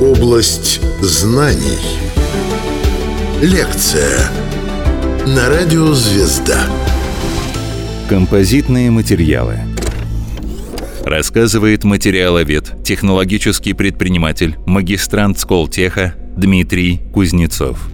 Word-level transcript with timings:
Область 0.00 0.80
знаний. 1.00 1.78
Лекция 3.40 4.30
на 5.26 5.48
радио 5.48 5.92
«Звезда». 5.92 6.66
Композитные 8.08 8.90
материалы. 8.90 9.60
Рассказывает 11.04 11.84
материаловед, 11.84 12.82
технологический 12.82 13.74
предприниматель, 13.74 14.56
магистрант 14.66 15.38
Сколтеха 15.38 16.14
Дмитрий 16.36 17.00
Кузнецов. 17.12 17.88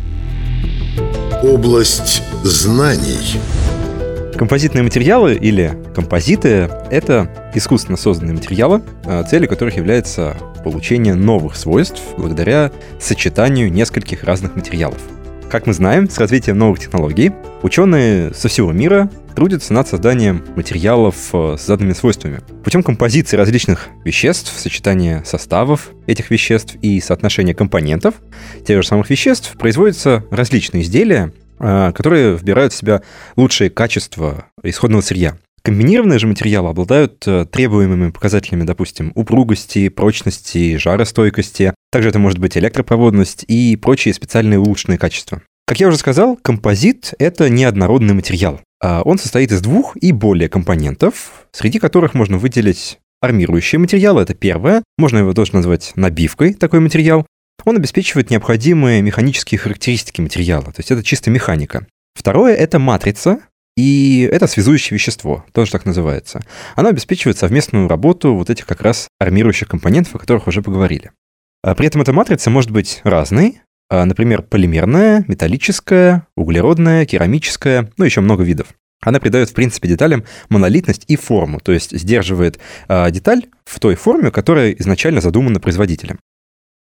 Область 1.42 2.22
знаний. 2.44 3.40
Композитные 4.36 4.82
материалы 4.82 5.34
или 5.34 5.76
композиты— 6.00 6.70
это 6.90 7.30
искусственно 7.54 7.98
созданные 7.98 8.32
материалы, 8.32 8.82
а, 9.04 9.22
целью 9.22 9.50
которых 9.50 9.76
является 9.76 10.34
получение 10.64 11.14
новых 11.14 11.56
свойств 11.56 12.00
благодаря 12.16 12.72
сочетанию 12.98 13.70
нескольких 13.70 14.24
разных 14.24 14.56
материалов. 14.56 14.98
Как 15.50 15.66
мы 15.66 15.74
знаем, 15.74 16.08
с 16.08 16.16
развитием 16.16 16.56
новых 16.56 16.78
технологий 16.78 17.32
ученые 17.62 18.32
со 18.32 18.48
всего 18.48 18.72
мира 18.72 19.10
трудятся 19.36 19.74
над 19.74 19.88
созданием 19.88 20.42
материалов 20.56 21.16
э, 21.34 21.56
с 21.58 21.66
заданными 21.66 21.92
свойствами. 21.92 22.40
Путем 22.64 22.82
композиции 22.82 23.36
различных 23.36 23.88
веществ, 24.02 24.58
сочетания 24.58 25.22
составов 25.24 25.90
этих 26.06 26.30
веществ 26.30 26.76
и 26.80 26.98
соотношения 27.00 27.52
компонентов 27.52 28.14
тех 28.66 28.80
же 28.82 28.88
самых 28.88 29.10
веществ 29.10 29.52
производятся 29.58 30.24
различные 30.30 30.82
изделия, 30.82 31.34
э, 31.58 31.92
которые 31.94 32.36
вбирают 32.36 32.72
в 32.72 32.76
себя 32.76 33.02
лучшие 33.36 33.68
качества 33.68 34.46
исходного 34.62 35.02
сырья. 35.02 35.36
Комбинированные 35.62 36.18
же 36.18 36.26
материалы 36.26 36.70
обладают 36.70 37.26
э, 37.26 37.44
требуемыми 37.44 38.10
показателями, 38.10 38.64
допустим, 38.64 39.12
упругости, 39.14 39.88
прочности, 39.90 40.76
жаростойкости. 40.76 41.74
Также 41.92 42.08
это 42.08 42.18
может 42.18 42.38
быть 42.38 42.56
электропроводность 42.56 43.44
и 43.46 43.76
прочие 43.76 44.14
специальные 44.14 44.58
улучшенные 44.58 44.98
качества. 44.98 45.42
Как 45.66 45.78
я 45.78 45.88
уже 45.88 45.98
сказал, 45.98 46.36
композит— 46.36 47.14
это 47.18 47.50
неоднородный 47.50 48.14
материал. 48.14 48.60
А 48.82 49.02
он 49.02 49.18
состоит 49.18 49.52
из 49.52 49.60
двух 49.60 49.96
и 49.96 50.12
более 50.12 50.48
компонентов, 50.48 51.46
среди 51.52 51.78
которых 51.78 52.14
можно 52.14 52.38
выделить 52.38 52.98
армирующие 53.20 53.78
материалы, 53.78 54.22
это 54.22 54.34
первое. 54.34 54.82
Можно 54.96 55.18
его 55.18 55.34
тоже 55.34 55.54
назвать 55.54 55.92
набивкой, 55.94 56.54
такой 56.54 56.80
материал. 56.80 57.26
Он 57.64 57.76
обеспечивает 57.76 58.30
необходимые 58.30 59.02
механические 59.02 59.58
характеристики 59.58 60.22
материала, 60.22 60.64
то 60.64 60.78
есть 60.78 60.90
это 60.90 61.02
чисто 61.02 61.30
механика. 61.30 61.86
Второе— 62.14 62.54
это 62.56 62.78
матрица, 62.78 63.40
и 63.76 64.28
это 64.30 64.46
связующее 64.46 64.96
вещество, 64.96 65.44
тоже 65.52 65.70
так 65.70 65.84
называется. 65.84 66.40
Оно 66.76 66.88
обеспечивает 66.88 67.38
совместную 67.38 67.88
работу 67.88 68.34
вот 68.34 68.50
этих 68.50 68.66
как 68.66 68.80
раз 68.82 69.08
армирующих 69.18 69.68
компонентов, 69.68 70.14
о 70.14 70.18
которых 70.18 70.46
уже 70.46 70.62
поговорили. 70.62 71.12
А 71.62 71.74
при 71.74 71.86
этом 71.86 72.02
эта 72.02 72.12
матрица 72.12 72.50
может 72.50 72.70
быть 72.70 73.00
разной, 73.04 73.60
а, 73.88 74.04
например, 74.04 74.42
полимерная, 74.42 75.24
металлическая, 75.28 76.26
углеродная, 76.36 77.06
керамическая, 77.06 77.90
ну 77.96 78.04
еще 78.04 78.20
много 78.20 78.44
видов. 78.44 78.68
Она 79.02 79.18
придает, 79.18 79.50
в 79.50 79.54
принципе, 79.54 79.88
деталям 79.88 80.24
монолитность 80.48 81.04
и 81.08 81.16
форму, 81.16 81.58
то 81.60 81.72
есть 81.72 81.98
сдерживает 81.98 82.58
э, 82.88 83.10
деталь 83.10 83.46
в 83.64 83.80
той 83.80 83.94
форме, 83.94 84.30
которая 84.30 84.72
изначально 84.72 85.20
задумана 85.20 85.58
производителем. 85.58 86.18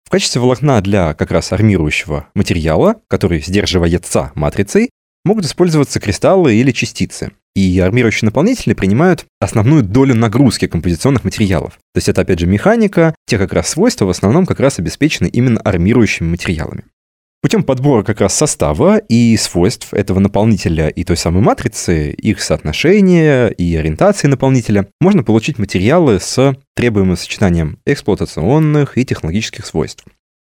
В 0.05 0.11
качестве 0.11 0.41
волокна 0.41 0.81
для 0.81 1.15
как 1.15 1.33
раз 1.33 1.53
армирующего 1.53 2.29
материала, 2.35 3.01
который 3.09 3.41
сдерживается 3.41 4.31
матрицей, 4.37 4.91
могут 5.27 5.45
использоваться 5.45 6.01
кристаллы 6.01 6.55
или 6.55 6.71
частицы. 6.71 7.33
И 7.55 7.79
армирующие 7.81 8.27
наполнители 8.27 8.75
принимают 8.75 9.27
основную 9.41 9.83
долю 9.83 10.15
нагрузки 10.15 10.67
композиционных 10.67 11.25
материалов. 11.25 11.75
То 11.95 11.99
есть 11.99 12.09
это, 12.09 12.23
опять 12.23 12.39
же, 12.39 12.47
механика, 12.47 13.15
те 13.27 13.39
как 13.39 13.53
раз 13.53 13.69
свойства 13.69 14.05
в 14.05 14.11
основном 14.11 14.47
как 14.47 14.61
раз 14.61 14.79
обеспечены 14.79 15.27
именно 15.27 15.61
армирующими 15.61 16.29
материалами. 16.29 16.85
Путем 17.43 17.63
подбора 17.63 18.03
как 18.03 18.21
раз 18.21 18.35
состава 18.35 18.99
и 18.99 19.37
свойств 19.37 19.95
этого 19.95 20.19
наполнителя 20.19 20.89
и 20.89 21.05
той 21.05 21.17
самой 21.17 21.43
матрицы, 21.43 22.11
их 22.11 22.43
соотношения 22.43 23.49
и 23.49 23.77
ориентации 23.77 24.27
наполнителя, 24.27 24.89
можно 25.01 25.23
получить 25.23 25.59
материалы 25.59 26.19
с 26.19 26.57
требуемым 26.75 27.17
сочетанием 27.17 27.79
эксплуатационных 27.87 28.99
и 28.99 29.05
технологических 29.05 29.65
свойств. 29.65 30.05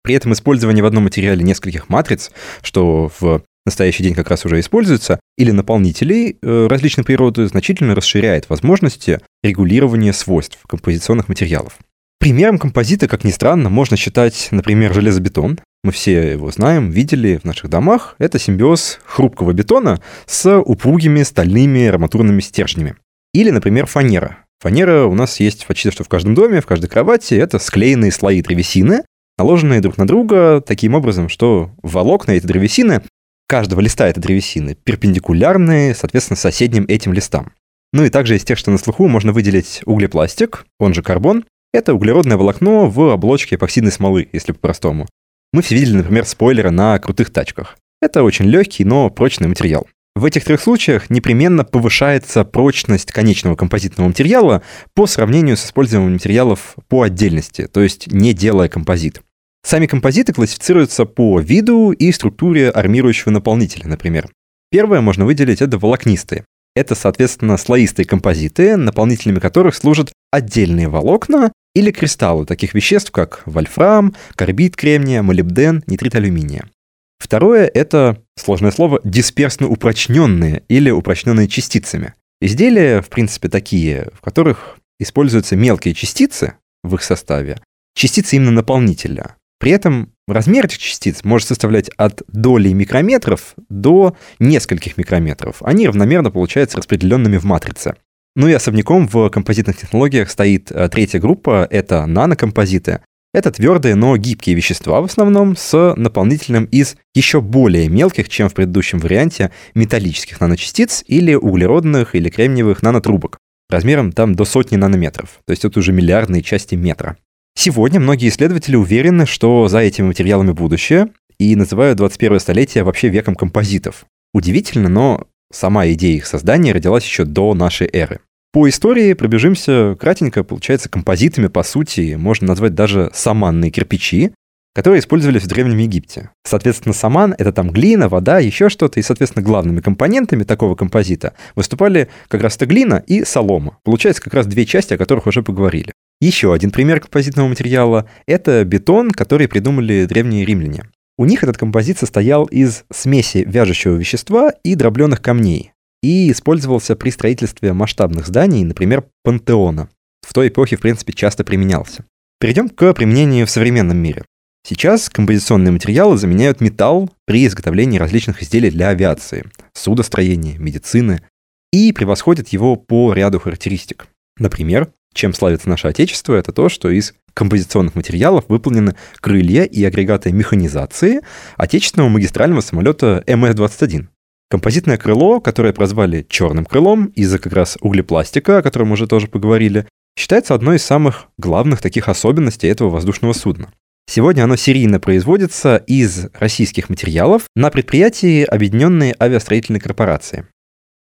При 0.04 0.16
этом 0.16 0.34
использование 0.34 0.84
в 0.84 0.88
одном 0.88 1.04
материале 1.04 1.44
нескольких 1.44 1.90
матриц, 1.90 2.32
что 2.62 3.12
в 3.20 3.44
настоящий 3.70 4.04
день 4.04 4.14
как 4.14 4.30
раз 4.30 4.46
уже 4.46 4.60
используется, 4.60 5.20
или 5.38 5.52
наполнителей 5.52 6.38
э, 6.42 6.68
различной 6.68 7.06
природы 7.06 7.48
значительно 7.48 7.96
расширяет 7.96 8.50
возможности 8.50 9.20
регулирования 9.44 10.14
свойств 10.14 10.60
композиционных 10.68 11.30
материалов. 11.30 11.78
Примером 12.20 12.60
композита, 12.60 13.08
как 13.08 13.24
ни 13.24 13.32
странно, 13.32 13.70
можно 13.70 13.96
считать, 13.96 14.50
например, 14.52 14.94
железобетон. 14.94 15.60
Мы 15.86 15.94
все 15.94 16.34
его 16.34 16.52
знаем, 16.52 16.90
видели 16.90 17.40
в 17.42 17.46
наших 17.46 17.70
домах. 17.70 18.16
Это 18.20 18.38
симбиоз 18.38 19.00
хрупкого 19.06 19.54
бетона 19.54 20.02
с 20.26 20.60
упругими 20.60 21.24
стальными 21.24 21.86
арматурными 21.86 22.42
стержнями. 22.42 22.98
Или, 23.34 23.52
например, 23.52 23.86
фанера. 23.86 24.40
Фанера 24.60 25.06
у 25.06 25.16
нас 25.16 25.40
есть 25.40 25.66
почти 25.66 25.92
что 25.92 26.04
в 26.04 26.10
каждом 26.10 26.36
доме, 26.36 26.60
в 26.60 26.66
каждой 26.66 26.90
кровати. 26.90 27.36
Это 27.36 27.60
склеенные 27.60 28.12
слои 28.12 28.42
древесины, 28.42 29.04
наложенные 29.38 29.80
друг 29.80 29.98
на 29.98 30.06
друга 30.06 30.62
таким 30.62 30.96
образом, 30.96 31.30
что 31.30 31.72
волокна 31.82 32.32
этой 32.32 32.48
древесины 32.48 33.02
каждого 33.50 33.82
листа 33.82 34.08
этой 34.08 34.20
древесины 34.20 34.76
перпендикулярные, 34.76 35.96
соответственно, 35.96 36.38
соседним 36.38 36.86
этим 36.88 37.14
листам. 37.14 37.52
Ну 37.92 38.06
и 38.06 38.10
также 38.10 38.36
из 38.36 38.44
тех, 38.46 38.60
что 38.60 38.70
на 38.70 38.78
слуху, 38.78 39.08
можно 39.08 39.34
выделить 39.34 39.82
углепластик, 39.86 40.66
он 40.80 40.94
же 40.94 41.02
карбон. 41.02 41.46
Это 41.74 41.96
углеродное 41.96 42.38
волокно 42.38 42.88
в 42.88 43.12
оболочке 43.12 43.56
эпоксидной 43.56 43.92
смолы, 43.92 44.30
если 44.32 44.52
по-простому. 44.52 45.08
Мы 45.52 45.64
все 45.64 45.76
видели, 45.76 45.98
например, 45.98 46.26
спойлеры 46.26 46.70
на 46.70 46.98
крутых 47.00 47.32
тачках. 47.32 47.78
Это 48.02 48.22
очень 48.24 48.46
легкий, 48.46 48.86
но 48.86 49.10
прочный 49.10 49.48
материал. 49.48 49.88
В 50.16 50.26
этих 50.26 50.44
трех 50.44 50.62
случаях 50.62 51.10
непременно 51.10 51.64
повышается 51.64 52.44
прочность 52.44 53.12
конечного 53.12 53.56
композитного 53.56 54.10
материала 54.10 54.62
по 54.94 55.08
сравнению 55.08 55.58
с 55.58 55.66
использованием 55.66 56.14
материалов 56.14 56.76
по 56.88 57.02
отдельности, 57.02 57.68
то 57.68 57.82
есть 57.82 58.12
не 58.12 58.34
делая 58.34 58.70
композит. 58.70 59.22
Сами 59.64 59.86
композиты 59.86 60.34
классифицируются 60.34 61.06
по 61.06 61.40
виду 61.40 61.92
и 61.92 62.12
структуре 62.12 62.70
армирующего 62.70 63.32
наполнителя, 63.32 63.88
например. 63.88 64.30
Первое 64.72 65.02
можно 65.02 65.26
выделить– 65.26 65.62
это 65.62 65.78
волокнистые. 65.78 66.46
Это, 66.76 66.96
соответственно, 66.96 67.58
слоистые 67.58 68.06
композиты, 68.06 68.78
наполнителями 68.78 69.40
которых 69.40 69.76
служат 69.76 70.14
отдельные 70.32 70.88
волокна 70.88 71.52
или 71.76 71.92
кристаллы 71.92 72.46
таких 72.46 72.74
веществ, 72.74 73.12
как 73.12 73.42
вольфрам, 73.46 74.16
карбид 74.36 74.76
кремния, 74.76 75.22
молибден, 75.22 75.84
нитрит 75.88 76.16
алюминия. 76.16 76.70
Второе– 77.18 77.70
это, 77.74 78.22
сложное 78.38 78.72
слово, 78.72 79.02
дисперсно 79.04 79.68
упрочненные 79.68 80.64
или 80.70 80.90
упрочненные 80.90 81.48
частицами. 81.48 82.14
Изделия, 82.42 83.02
в 83.02 83.10
принципе, 83.10 83.50
такие, 83.50 84.10
в 84.14 84.22
которых 84.22 84.78
используются 85.00 85.56
мелкие 85.58 85.94
частицы 85.94 86.54
в 86.84 86.96
их 86.96 87.04
составе, 87.04 87.60
частицы 87.94 88.38
именно 88.38 88.52
наполнителя, 88.52 89.36
при 89.60 89.72
этом 89.72 90.14
размер 90.28 90.66
этих 90.66 90.78
частиц 90.80 91.24
может 91.24 91.48
составлять 91.48 91.90
от 91.98 92.24
доли 92.28 92.70
микрометров 92.70 93.54
до 93.70 94.16
нескольких 94.40 94.98
микрометров. 94.98 95.58
Они 95.62 95.86
равномерно 95.86 96.32
получаются 96.32 96.78
распределенными 96.78 97.38
в 97.38 97.44
матрице. 97.44 97.96
Ну 98.36 98.48
и 98.48 98.54
особняком 98.54 99.08
в 99.08 99.30
композитных 99.30 99.78
технологиях 99.78 100.30
стоит 100.30 100.72
э, 100.72 100.88
третья 100.90 101.20
группа, 101.20 101.68
это 101.70 102.06
нанокомпозиты. 102.06 103.02
Это 103.34 103.52
твердые, 103.52 103.96
но 103.96 104.18
гибкие 104.18 104.56
вещества 104.56 105.02
в 105.02 105.06
основном 105.06 105.56
с 105.56 105.94
наполнителем 105.96 106.66
из 106.66 106.96
еще 107.14 107.42
более 107.42 107.88
мелких, 107.88 108.28
чем 108.30 108.50
в 108.50 108.56
предыдущем 108.56 109.00
варианте, 109.00 109.52
металлических 109.76 110.40
наночастиц 110.40 111.04
или 111.06 111.36
углеродных 111.36 112.16
или 112.16 112.30
кремниевых 112.30 112.82
нанотрубок 112.82 113.38
размером 113.70 114.12
там 114.12 114.36
до 114.36 114.46
сотни 114.46 114.76
нанометров. 114.76 115.40
То 115.46 115.52
есть 115.52 115.64
это 115.64 115.80
уже 115.80 115.94
миллиардные 115.94 116.42
части 116.42 116.76
метра. 116.76 117.18
Сегодня 117.62 118.00
многие 118.00 118.30
исследователи 118.30 118.78
уверены, 118.78 119.26
что 119.26 119.68
за 119.68 119.80
этими 119.80 120.06
материалами 120.06 120.54
будущее, 120.54 121.10
и 121.38 121.58
называют 121.58 121.98
21 121.98 122.40
столетие 122.40 122.86
вообще 122.86 123.10
веком 123.10 123.36
композитов. 123.36 124.06
Удивительно, 124.34 124.88
но 124.88 125.28
сама 125.52 125.86
идея 125.90 126.16
их 126.16 126.26
создания 126.26 126.72
родилась 126.72 127.04
еще 127.04 127.26
до 127.26 127.54
нашей 127.54 127.90
эры. 127.92 128.22
По 128.54 128.70
истории 128.70 129.12
пробежимся 129.12 129.98
кратенько, 130.00 130.46
получается, 130.46 130.88
композитами, 130.88 131.48
по 131.48 131.64
сути, 131.64 132.16
можно 132.18 132.48
назвать 132.48 132.76
даже 132.76 133.12
саманные 133.14 133.72
кирпичи, 133.72 134.32
которые 134.80 135.02
использовались 135.02 135.44
в 135.44 135.48
Древнем 135.48 135.78
Египте. 135.80 136.30
Соответственно, 136.46 136.94
саман— 136.94 137.36
это 137.38 137.52
там 137.52 137.70
глина, 137.70 138.08
вода, 138.08 138.40
еще 138.40 138.70
что-то, 138.70 138.98
и, 138.98 139.04
соответственно, 139.04 139.44
главными 139.44 139.82
компонентами 139.82 140.44
такого 140.44 140.76
композита 140.76 141.34
выступали 141.54 142.08
как 142.30 142.42
раз-то 142.42 142.66
глина 142.66 143.04
и 143.06 143.26
солома. 143.26 143.78
Получается 143.84 144.22
как 144.22 144.34
раз 144.34 144.48
две 144.48 144.66
части, 144.66 144.94
о 144.94 144.98
которых 144.98 145.28
уже 145.28 145.44
поговорили. 145.44 145.92
Еще 146.22 146.54
один 146.54 146.72
пример 146.72 147.02
композитного 147.02 147.50
материала– 147.50 148.10
это 148.26 148.64
бетон, 148.64 149.12
который 149.12 149.50
придумали 149.50 150.06
древние 150.06 150.46
римляне. 150.46 150.84
У 151.18 151.26
них 151.26 151.44
этот 151.44 151.58
композит 151.58 151.98
состоял 151.98 152.46
из 152.46 152.86
смеси 152.90 153.44
вяжущего 153.46 153.98
вещества 153.98 154.54
и 154.64 154.76
дробленых 154.76 155.22
камней 155.22 155.74
и 156.02 156.32
использовался 156.32 156.96
при 156.96 157.10
строительстве 157.10 157.74
масштабных 157.74 158.28
зданий, 158.28 158.64
например, 158.64 159.04
пантеона. 159.26 159.90
в 160.26 160.34
той 160.34 160.48
эпохе, 160.48 160.78
в 160.78 160.80
принципе, 160.80 161.12
часто 161.12 161.44
применялся. 161.44 162.06
Перейдем 162.40 162.70
к 162.70 162.94
применению 162.94 163.46
в 163.46 163.50
современном 163.50 163.98
мире. 163.98 164.24
Сейчас 164.64 165.10
композиционные 165.10 165.72
материалы 165.72 166.18
заменяют 166.18 166.62
металл 166.62 167.10
при 167.26 167.46
изготовлении 167.46 167.98
различных 167.98 168.44
изделий 168.44 168.70
для 168.70 168.90
авиации, 168.90 169.46
судостроения, 169.74 170.58
медицины 170.58 171.24
и 171.72 171.92
превосходят 171.92 172.50
его 172.50 172.76
по 172.76 173.14
ряду 173.14 173.40
характеристик. 173.40 174.08
Например, 174.38 174.92
чем 175.14 175.34
славится 175.34 175.70
наше 175.70 175.88
Отечество, 175.88 176.36
это 176.36 176.52
то, 176.52 176.70
что 176.70 176.90
из 176.90 177.14
композиционных 177.34 177.96
материалов 177.96 178.46
выполнены 178.48 178.96
крылья 179.22 179.64
и 179.64 179.84
агрегаты 179.84 180.32
механизации 180.32 181.22
отечественного 181.58 182.10
магистрального 182.10 182.62
самолета 182.62 183.24
МС-21. 183.28 184.08
Композитное 184.50 184.98
крыло, 184.98 185.40
которое 185.40 185.74
прозвали 185.74 186.26
черным 186.28 186.66
крылом 186.66 187.08
из-за 187.16 187.40
как 187.40 187.54
раз 187.54 187.78
углепластика, 187.82 188.58
о 188.58 188.62
котором 188.62 188.88
мы 188.90 188.94
уже 188.94 189.08
тоже 189.08 189.28
поговорили, 189.28 189.88
считается 190.18 190.54
одной 190.54 190.78
из 190.78 190.84
самых 190.84 191.28
главных 191.38 191.82
таких 191.82 192.10
особенностей 192.10 192.68
этого 192.68 192.90
воздушного 192.90 193.34
судна. 193.34 193.72
Сегодня 194.10 194.46
оно 194.46 194.56
серийно 194.56 195.00
производится 195.00 195.78
из 195.78 196.30
российских 196.34 196.90
материалов 196.90 197.44
на 197.56 197.70
предприятии 197.70 198.44
Объединенной 198.44 199.14
авиастроительной 199.20 199.80
корпорации. 199.80 200.48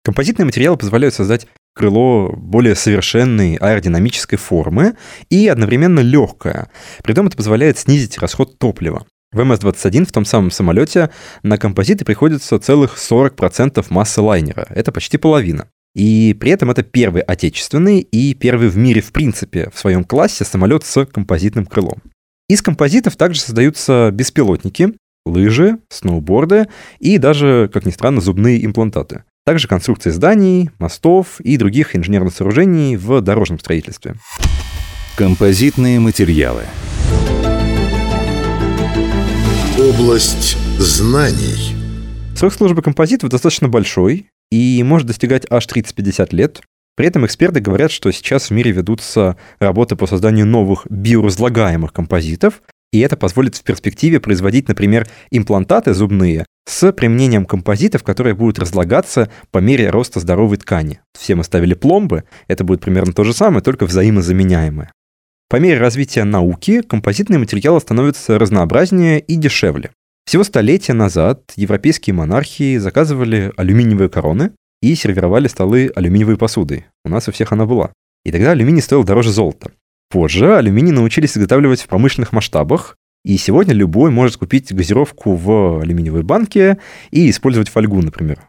Композитные 0.03 0.47
материалы 0.47 0.77
позволяют 0.77 1.15
создать 1.15 1.47
крыло 1.73 2.33
более 2.37 2.75
совершенной 2.75 3.55
аэродинамической 3.55 4.39
формы 4.39 4.97
и 5.29 5.47
одновременно 5.47 6.01
легкое. 6.01 6.69
При 7.05 7.13
этом 7.13 7.29
это 7.29 7.37
позволяет 7.37 7.79
снизить 7.79 8.19
расход 8.19 8.59
топлива. 8.59 9.07
В 9.31 9.39
МС-21 9.39 10.07
в 10.07 10.11
том 10.11 10.25
самом 10.25 10.51
самолете 10.51 11.11
на 11.45 11.59
композиты 11.59 12.05
приходится 12.05 12.59
целых 12.59 12.97
40% 12.99 13.87
массы 13.91 14.21
лайнера. 14.21 14.67
Это 14.69 14.91
почти 14.91 15.17
половина. 15.17 15.69
И 15.95 16.37
при 16.41 16.51
этом 16.51 16.73
это 16.73 16.83
первый 16.83 17.23
отечественный 17.23 18.01
и 18.01 18.35
первый 18.35 18.69
в 18.69 18.77
мире 18.77 19.01
в 19.01 19.13
принципе 19.13 19.71
в 19.73 19.79
своем 19.79 20.03
классе 20.03 20.45
самолет 20.45 20.83
с 20.83 21.07
композитным 21.07 21.67
крылом. 21.67 22.03
Из 22.51 22.63
композитов 22.63 23.15
также 23.15 23.41
создаются 23.41 24.11
беспилотники, 24.13 24.95
лыжи, 25.25 25.79
сноуборды 25.89 26.67
и 26.99 27.17
даже, 27.17 27.71
как 27.73 27.87
ни 27.87 27.93
странно, 27.93 28.21
зубные 28.21 28.67
имплантаты. 28.67 29.23
Также 29.47 29.69
конструкции 29.69 30.11
зданий, 30.11 30.69
мостов 30.81 31.41
и 31.41 31.57
других 31.57 31.95
инженерных 31.95 32.35
сооружений 32.35 32.97
в 32.97 33.21
дорожном 33.21 33.61
строительстве. 33.61 34.17
Композитные 35.15 36.01
материалы. 36.01 36.65
Область 39.79 40.59
знаний. 40.77 41.77
Срок 42.35 42.53
службы 42.53 42.83
композитов 42.83 43.31
достаточно 43.31 43.69
большой 43.69 44.27
и 44.51 44.83
может 44.83 45.07
достигать 45.07 45.47
аж 45.49 45.69
30-50 45.69 46.35
лет. 46.35 46.63
При 46.97 47.07
этом 47.07 47.25
эксперты 47.25 47.61
говорят, 47.61 47.91
что 47.91 48.11
сейчас 48.11 48.51
в 48.51 48.51
мире 48.53 48.73
ведутся 48.73 49.37
работы 49.59 49.97
по 49.97 50.07
созданию 50.07 50.47
новых 50.47 50.87
биоразлагаемых 50.91 51.93
композитов, 51.93 52.63
и 52.93 53.01
это 53.01 53.17
позволит 53.17 53.57
в 53.57 53.63
перспективе 53.63 54.21
производить, 54.21 54.69
например, 54.69 55.07
имплантаты 55.31 55.95
зубные 55.95 56.45
с 56.67 56.93
применением 56.93 57.47
композитов, 57.47 58.03
которые 58.03 58.35
будут 58.35 58.59
разлагаться 58.59 59.31
по 59.51 59.59
мере 59.59 59.91
роста 59.91 60.21
здоровой 60.21 60.57
ткани. 60.57 61.01
Все 61.19 61.35
мы 61.37 61.45
ставили 61.45 61.75
пломбы, 61.75 62.25
это 62.49 62.65
будет 62.65 62.81
примерно 62.81 63.13
то 63.13 63.25
же 63.25 63.33
самое, 63.33 63.63
только 63.63 63.87
взаимозаменяемое. 63.87 64.93
По 65.49 65.57
мере 65.57 65.81
развития 65.81 66.25
науки 66.25 66.83
композитные 66.83 67.39
материалы 67.39 67.81
становятся 67.81 68.39
разнообразнее 68.39 69.21
и 69.21 69.37
дешевле. 69.37 69.91
Всего 70.25 70.45
столетия 70.45 70.93
назад 70.93 71.53
европейские 71.57 72.15
монархии 72.15 72.77
заказывали 72.77 73.53
алюминиевые 73.57 74.09
короны 74.09 74.53
и 74.83 74.95
сервировали 74.95 75.49
столы 75.49 75.91
алюминиевой 75.95 76.37
посудой. 76.37 76.87
У 77.05 77.09
нас 77.09 77.29
у 77.29 77.33
всех 77.33 77.53
она 77.53 77.67
была. 77.67 77.93
И 78.25 78.33
тогда 78.33 78.53
алюминий 78.53 78.83
стоил 78.83 79.05
дороже 79.05 79.31
золота. 79.31 79.73
Позже 80.11 80.57
алюминий 80.57 80.93
научились 80.93 81.37
изготавливать 81.37 81.83
в 81.83 81.89
промышленных 81.89 82.33
масштабах, 82.33 82.97
и 83.25 83.37
сегодня 83.37 83.75
любой 83.75 84.11
может 84.11 84.39
купить 84.39 84.73
газировку 84.73 85.35
в 85.35 85.81
алюминиевой 85.81 86.23
банке 86.23 86.79
и 87.11 87.29
использовать 87.29 87.69
фольгу, 87.69 88.01
например. 88.01 88.41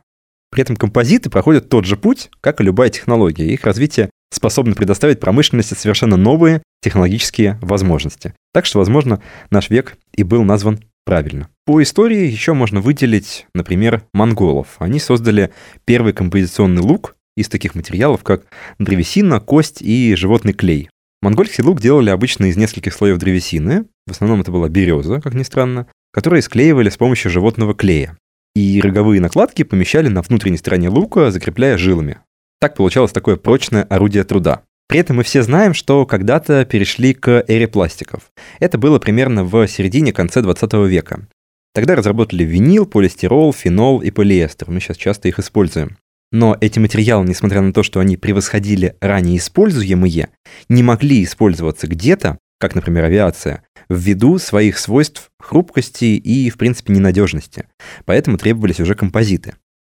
При 0.49 0.61
этом 0.61 0.75
композиты 0.75 1.29
проходят 1.29 1.69
тот 1.69 1.85
же 1.85 1.97
путь, 1.97 2.29
как 2.41 2.59
и 2.59 2.63
любая 2.63 2.89
технология. 2.89 3.53
Их 3.53 3.63
развитие 3.63 4.09
способно 4.33 4.75
предоставить 4.75 5.19
промышленности 5.19 5.73
совершенно 5.73 6.17
новые 6.17 6.61
технологические 6.81 7.57
возможности. 7.61 8.33
Так 8.53 8.65
что, 8.65 8.79
возможно, 8.79 9.21
наш 9.49 9.69
век 9.69 9.97
и 10.13 10.23
был 10.23 10.43
назван 10.43 10.79
правильно. 11.05 11.49
По 11.65 11.81
истории 11.81 12.27
еще 12.27 12.53
можно 12.53 12.81
выделить, 12.81 13.45
например, 13.53 14.03
монголов. 14.13 14.75
Они 14.79 14.99
создали 14.99 15.51
первый 15.85 16.11
композиционный 16.11 16.81
лук 16.81 17.15
из 17.37 17.49
таких 17.49 17.75
материалов, 17.75 18.23
как 18.23 18.45
древесина, 18.79 19.39
кость 19.39 19.81
и 19.81 20.15
животный 20.15 20.53
клей. 20.53 20.89
Монгольский 21.21 21.63
лук 21.63 21.79
делали 21.79 22.09
обычно 22.09 22.45
из 22.45 22.57
нескольких 22.57 22.93
слоев 22.93 23.19
древесины, 23.19 23.85
в 24.07 24.11
основном 24.11 24.41
это 24.41 24.51
была 24.51 24.69
береза, 24.69 25.21
как 25.21 25.35
ни 25.35 25.43
странно, 25.43 25.85
которые 26.11 26.41
склеивали 26.41 26.89
с 26.89 26.97
помощью 26.97 27.29
животного 27.29 27.75
клея. 27.75 28.17
И 28.55 28.81
роговые 28.81 29.21
накладки 29.21 29.63
помещали 29.63 30.07
на 30.07 30.23
внутренней 30.23 30.57
стороне 30.57 30.89
лука, 30.89 31.29
закрепляя 31.29 31.77
жилами. 31.77 32.17
Так 32.59 32.75
получалось 32.75 33.11
такое 33.11 33.37
прочное 33.37 33.83
орудие 33.83 34.23
труда. 34.23 34.63
При 34.87 34.99
этом 34.99 35.17
мы 35.17 35.23
все 35.23 35.41
знаем, 35.43 35.73
что 35.73 36.05
когда-то 36.05 36.65
перешли 36.65 37.13
к 37.13 37.45
эре 37.47 37.67
пластиков. 37.67 38.23
Это 38.59 38.77
было 38.77 38.99
примерно 38.99 39.43
в 39.43 39.67
середине-конце 39.67 40.41
20 40.41 40.73
века. 40.89 41.27
Тогда 41.73 41.95
разработали 41.95 42.43
винил, 42.43 42.85
полистирол, 42.85 43.53
фенол 43.53 44.01
и 44.01 44.11
полиэстер. 44.11 44.69
Мы 44.69 44.79
сейчас 44.79 44.97
часто 44.97 45.29
их 45.29 45.39
используем. 45.39 45.97
Но 46.31 46.57
эти 46.59 46.79
материалы, 46.79 47.25
несмотря 47.25 47.61
на 47.61 47.73
то, 47.73 47.83
что 47.83 47.99
они 47.99 48.17
превосходили 48.17 48.95
ранее 49.01 49.37
используемые, 49.37 50.29
не 50.69 50.83
могли 50.83 51.23
использоваться 51.23 51.87
где-то, 51.87 52.37
как, 52.59 52.75
например, 52.75 53.05
авиация, 53.05 53.63
ввиду 53.89 54.37
своих 54.37 54.77
свойств 54.77 55.31
хрупкости 55.39 56.05
и, 56.05 56.49
в 56.49 56.57
принципе, 56.57 56.93
ненадежности. 56.93 57.67
Поэтому 58.05 58.37
требовались 58.37 58.79
уже 58.79 58.95
композиты. 58.95 59.55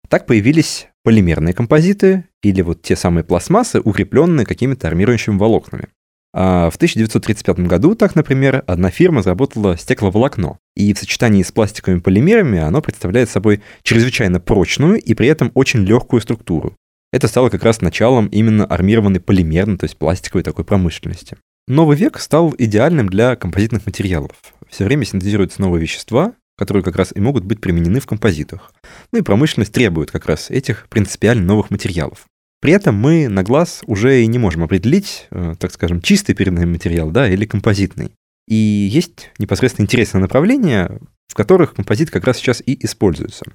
Так 0.08 0.26
появились 0.26 0.88
полимерные 1.04 1.54
композиты 1.54 2.24
или 2.42 2.62
вот 2.62 2.82
те 2.82 2.96
самые 2.96 3.24
пластмассы, 3.24 3.80
укрепленные 3.80 4.46
какими-то 4.46 4.88
армирующими 4.88 5.36
волокнами. 5.36 5.88
А 6.34 6.70
в 6.70 6.76
1935 6.76 7.60
году, 7.60 7.94
так, 7.94 8.14
например, 8.14 8.64
одна 8.66 8.90
фирма 8.90 9.18
разработала 9.18 9.76
стекловолокно, 9.76 10.58
и 10.74 10.94
в 10.94 10.98
сочетании 10.98 11.42
с 11.42 11.52
пластиковыми 11.52 12.00
полимерами 12.00 12.58
оно 12.58 12.80
представляет 12.80 13.28
собой 13.28 13.62
чрезвычайно 13.82 14.40
прочную 14.40 15.00
и 15.00 15.14
при 15.14 15.28
этом 15.28 15.52
очень 15.54 15.80
легкую 15.80 16.22
структуру. 16.22 16.74
Это 17.12 17.28
стало 17.28 17.50
как 17.50 17.62
раз 17.62 17.82
началом 17.82 18.26
именно 18.26 18.64
армированной 18.64 19.20
полимерной, 19.20 19.76
то 19.76 19.84
есть 19.84 19.98
пластиковой 19.98 20.42
такой 20.42 20.64
промышленности. 20.64 21.36
Новый 21.68 21.96
век 21.96 22.18
стал 22.18 22.54
идеальным 22.56 23.08
для 23.08 23.36
композитных 23.36 23.84
материалов. 23.84 24.32
Все 24.68 24.84
время 24.84 25.04
синтезируются 25.04 25.60
новые 25.60 25.82
вещества, 25.82 26.32
которые 26.56 26.82
как 26.82 26.96
раз 26.96 27.12
и 27.14 27.20
могут 27.20 27.44
быть 27.44 27.60
применены 27.60 28.00
в 28.00 28.06
композитах. 28.06 28.72
Ну 29.12 29.18
и 29.18 29.22
промышленность 29.22 29.72
требует 29.72 30.10
как 30.10 30.26
раз 30.26 30.50
этих 30.50 30.88
принципиально 30.88 31.44
новых 31.44 31.70
материалов. 31.70 32.24
При 32.62 32.72
этом 32.72 32.94
мы 32.94 33.26
на 33.26 33.42
глаз 33.42 33.82
уже 33.86 34.22
и 34.22 34.26
не 34.28 34.38
можем 34.38 34.62
определить, 34.62 35.26
э, 35.32 35.56
так 35.58 35.72
скажем, 35.72 36.00
чистый 36.00 36.34
передний 36.34 36.64
материал, 36.64 37.10
да, 37.10 37.28
или 37.28 37.44
композитный. 37.44 38.12
И 38.46 38.54
есть 38.54 39.32
непосредственно 39.38 39.84
интересные 39.84 40.20
направления, 40.20 41.00
в 41.26 41.34
которых 41.34 41.74
композит 41.74 42.12
как 42.12 42.24
раз 42.24 42.36
сейчас 42.36 42.62
и 42.64 42.78
используется. 42.84 43.46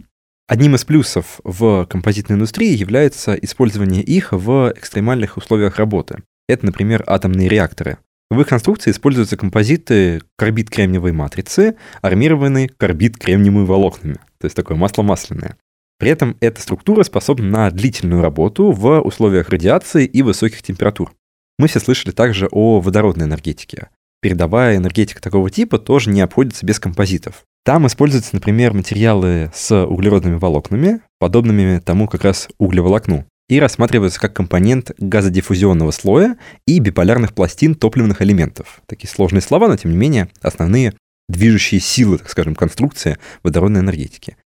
Одним 0.46 0.76
из 0.76 0.84
плюсов 0.84 1.40
в 1.46 1.86
композитной 1.86 2.36
индустрии 2.36 2.76
является 2.76 3.34
использование 3.36 4.04
их 4.04 4.34
в 4.34 4.74
экстремальных 4.76 5.38
условиях 5.38 5.78
работы. 5.78 6.24
Это, 6.50 6.66
например, 6.66 7.06
атомные 7.08 7.48
реакторы. 7.48 8.00
В 8.30 8.42
их 8.42 8.48
конструкции 8.48 8.92
используются 8.92 9.38
композиты 9.38 10.22
карбид-кремниевой 10.38 11.14
матрицы, 11.14 11.78
армированные 12.02 12.68
карбид-кремниевыми 12.68 13.66
волокнами, 13.66 14.16
то 14.38 14.46
есть 14.46 14.56
такое 14.56 14.76
масло 14.76 15.02
масляное. 15.02 15.56
При 16.00 16.12
этом 16.12 16.38
эта 16.42 16.62
структура 16.62 17.04
способна 17.04 17.48
на 17.48 17.72
длительную 17.72 18.22
работу 18.22 18.72
в 18.72 19.02
условиях 19.02 19.50
радиации 19.50 20.06
и 20.06 20.22
высоких 20.22 20.62
температур. 20.62 21.14
Мы 21.58 21.68
все 21.68 21.80
слышали 21.80 22.12
также 22.12 22.48
о 22.52 22.80
водородной 22.80 23.26
энергетике. 23.26 23.90
Передовая 24.22 24.78
энергетика 24.78 25.22
такого 25.22 25.50
типа 25.50 25.80
тоже 25.80 26.10
не 26.10 26.22
обходится 26.22 26.66
без 26.66 26.80
композитов. 26.80 27.44
Там 27.64 27.86
используются, 27.86 28.34
например, 28.34 28.74
материалы 28.74 29.52
с 29.54 29.86
углеродными 29.86 30.36
волокнами, 30.36 31.02
подобными 31.20 31.80
тому 31.80 32.08
как 32.08 32.24
раз 32.24 32.48
углеволокну, 32.58 33.26
и 33.50 33.60
рассматриваются 33.60 34.20
как 34.20 34.34
компонент 34.34 34.92
газодиффузионного 34.98 35.92
слоя 35.92 36.38
и 36.66 36.80
биполярных 36.80 37.34
пластин 37.34 37.76
топливных 37.76 38.22
элементов. 38.22 38.82
Такие 38.86 39.10
сложные 39.10 39.42
слова, 39.42 39.68
но 39.68 39.78
тем 39.78 39.92
не 39.92 39.98
менее 39.98 40.30
основные 40.42 40.94
движущие 41.30 41.80
силы, 41.80 42.18
так 42.18 42.30
скажем, 42.30 42.56
конструкции 42.56 43.18
водородной 43.44 43.82
энергетики. 43.82 44.38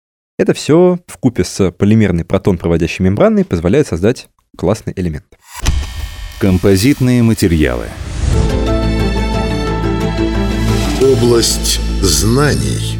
Это 0.40 0.54
все 0.54 0.98
в 1.06 1.18
купе 1.18 1.44
с 1.44 1.70
полимерной 1.70 2.24
протон-проводящей 2.24 3.04
мембраной 3.04 3.44
позволяет 3.44 3.88
создать 3.88 4.30
классный 4.56 4.94
элемент. 4.96 5.26
Композитные 6.38 7.22
материалы. 7.22 7.88
Область 11.02 11.78
знаний. 12.00 12.98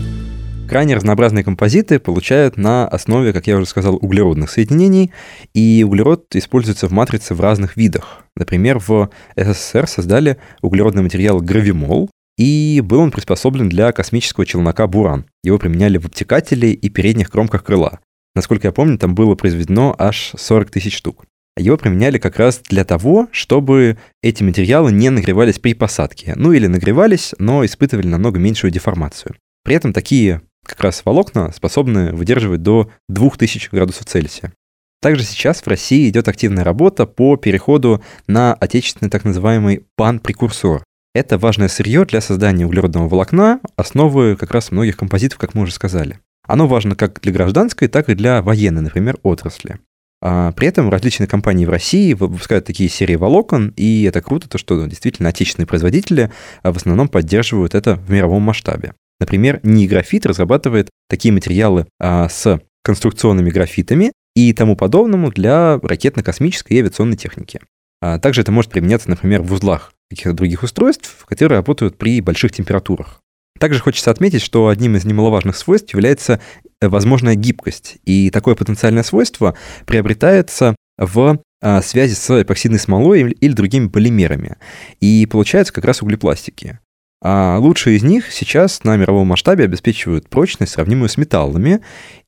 Крайне 0.69 0.95
разнообразные 0.95 1.43
композиты 1.43 1.99
получают 1.99 2.59
на 2.59 2.87
основе, 2.87 3.33
как 3.33 3.47
я 3.47 3.57
уже 3.57 3.65
сказал, 3.65 3.97
углеродных 3.97 4.51
соединений, 4.51 5.11
и 5.55 5.83
углерод 5.83 6.27
используется 6.37 6.89
в 6.89 6.91
матрице 6.91 7.35
в 7.35 7.41
разных 7.41 7.75
видах. 7.75 8.23
Например, 8.37 8.79
в 8.79 9.09
СССР 9.35 9.87
создали 9.87 10.37
углеродный 10.61 11.03
материал 11.03 11.41
гравимол, 11.41 12.11
и 12.41 12.81
был 12.81 13.01
он 13.01 13.11
приспособлен 13.11 13.69
для 13.69 13.93
космического 13.93 14.47
челнока 14.47 14.87
«Буран». 14.87 15.27
Его 15.45 15.59
применяли 15.59 15.99
в 15.99 16.07
обтекателе 16.07 16.73
и 16.73 16.89
передних 16.89 17.31
кромках 17.31 17.63
крыла. 17.63 18.01
Насколько 18.35 18.69
я 18.69 18.73
помню, 18.73 18.97
там 18.97 19.15
было 19.15 19.35
произведено 19.35 19.95
аж 19.99 20.33
40 20.39 20.71
тысяч 20.71 20.97
штук. 20.97 21.27
Его 21.59 21.77
применяли 21.77 22.17
как 22.17 22.39
раз 22.39 22.63
для 22.67 22.87
того, 22.87 23.29
чтобы 23.31 23.99
эти 24.23 24.43
материалы 24.43 24.91
не 24.91 25.11
нагревались 25.11 25.59
при 25.59 25.75
посадке. 25.75 26.33
Ну 26.35 26.53
или 26.53 26.67
нагревались, 26.67 27.35
но 27.39 27.63
испытывали 27.63 28.07
намного 28.07 28.39
меньшую 28.39 28.71
деформацию. 28.71 29.35
При 29.63 29.75
этом 29.75 29.93
такие 29.93 30.41
как 30.65 30.81
раз 30.81 31.03
волокна 31.05 31.53
способны 31.53 32.13
выдерживать 32.13 32.63
до 32.63 32.91
2000 33.11 33.69
градусов 33.71 34.07
Цельсия. 34.07 34.55
Также 35.03 35.25
сейчас 35.25 35.61
в 35.61 35.67
России 35.67 36.09
идет 36.09 36.27
активная 36.27 36.65
работа 36.65 37.05
по 37.05 37.37
переходу 37.37 38.03
на 38.27 38.55
отечественный 38.55 39.11
так 39.11 39.25
называемый 39.25 39.85
пан-прекурсор. 39.97 40.85
Это 41.13 41.39
важное 41.39 41.69
сырье 41.69 42.05
для 42.05 42.21
создания 42.21 42.65
углеродного 42.65 43.09
волокна, 43.09 43.61
основы 43.77 44.37
как 44.37 44.53
раз 44.53 44.71
многих 44.71 44.97
композитов, 44.97 45.39
как 45.39 45.55
мы 45.55 45.63
уже 45.63 45.73
сказали. 45.73 46.21
Оно 46.47 46.69
важно 46.69 46.95
как 46.95 47.21
для 47.21 47.33
гражданской, 47.33 47.89
так 47.89 48.09
и 48.09 48.15
для 48.15 48.43
военной, 48.43 48.83
например, 48.83 49.19
отрасли. 49.25 49.81
А 50.23 50.53
при 50.53 50.69
этом 50.69 50.89
различные 50.89 51.27
компании 51.27 51.65
в 51.65 51.71
России 51.71 52.13
выпускают 52.13 52.65
такие 52.65 52.89
серии 52.89 53.17
волокон, 53.17 53.73
и 53.77 54.05
это 54.05 54.21
круто, 54.21 54.49
то, 54.49 54.59
что 54.59 54.87
действительно 54.87 55.31
отечественные 55.31 55.67
производители 55.67 56.31
а, 56.63 56.73
в 56.73 56.77
основном 56.77 57.09
поддерживают 57.09 57.75
это 57.75 57.97
в 57.97 58.11
мировом 58.11 58.43
масштабе. 58.43 58.95
Например, 59.19 59.61
Ниграфит 59.63 60.27
разрабатывает 60.27 60.91
такие 61.09 61.33
материалы 61.33 61.87
а, 61.99 62.29
с 62.29 62.61
конструкционными 62.85 63.51
графитами 63.51 64.13
и 64.37 64.53
тому 64.53 64.77
подобному 64.77 65.31
для 65.31 65.79
ракетно-космической 65.83 66.75
и 66.75 66.79
авиационной 66.81 67.17
техники. 67.17 67.61
А 68.01 68.19
также 68.19 68.43
это 68.43 68.53
может 68.53 68.71
применяться, 68.71 69.11
например, 69.11 69.43
в 69.43 69.53
узлах 69.53 69.93
каких-то 70.11 70.33
других 70.35 70.63
устройств, 70.63 71.25
которые 71.27 71.59
работают 71.59 71.97
при 71.97 72.21
больших 72.21 72.53
температурах. 72.53 73.21
Также 73.59 73.81
хочется 73.81 74.11
отметить, 74.11 74.43
что 74.43 74.69
одним 74.69 74.97
из 74.97 75.05
немаловажных 75.05 75.57
свойств 75.57 75.93
является 75.93 76.41
э, 76.81 76.89
возможная 76.89 77.35
гибкость. 77.35 77.99
И 78.05 78.31
такое 78.31 78.55
потенциальное 78.55 79.03
свойство 79.03 79.55
приобретается 79.87 80.75
в 80.99 81.41
а, 81.63 81.83
связи 81.83 82.15
с 82.15 82.43
эпоксидной 82.43 82.79
смолой 82.79 83.31
или 83.31 83.53
другими 83.53 83.89
полимерами. 83.89 84.57
И 85.01 85.27
получаются 85.31 85.73
как 85.73 85.85
раз 85.85 86.03
углепластики. 86.03 86.79
А 87.23 87.59
лучшие 87.59 87.97
из 87.97 88.03
них 88.03 88.33
сейчас 88.33 88.83
на 88.83 88.97
мировом 88.97 89.29
масштабе 89.29 89.65
обеспечивают 89.65 90.29
прочность, 90.31 90.73
сравнимую 90.73 91.11
с 91.11 91.19
металлами, 91.19 91.81